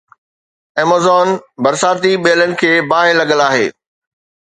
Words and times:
Amazon 0.83 1.27
برساتي 1.63 2.11
ٻيلن 2.23 2.51
کي 2.61 2.71
باهه 2.89 3.13
لڳل 3.19 3.39
آهي. 3.49 3.69